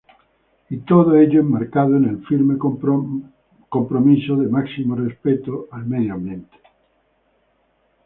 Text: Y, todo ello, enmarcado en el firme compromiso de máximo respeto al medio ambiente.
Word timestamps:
Y, 0.71 0.79
todo 0.79 1.15
ello, 1.15 1.41
enmarcado 1.41 1.95
en 1.95 2.05
el 2.05 2.25
firme 2.25 2.57
compromiso 2.57 4.35
de 4.35 4.47
máximo 4.47 4.95
respeto 4.95 5.67
al 5.69 5.85
medio 5.85 6.15
ambiente. 6.15 6.57